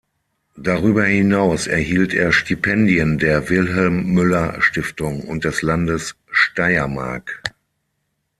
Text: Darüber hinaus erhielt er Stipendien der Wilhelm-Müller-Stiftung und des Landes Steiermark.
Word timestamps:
Darüber 0.57 1.05
hinaus 1.05 1.67
erhielt 1.67 2.15
er 2.15 2.31
Stipendien 2.31 3.19
der 3.19 3.51
Wilhelm-Müller-Stiftung 3.51 5.19
und 5.21 5.43
des 5.43 5.61
Landes 5.61 6.15
Steiermark. 6.31 7.43